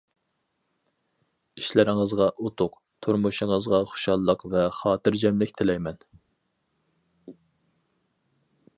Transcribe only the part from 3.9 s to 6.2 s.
خۇشاللىق ۋە خاتىرجەملىك تىلەيمەن.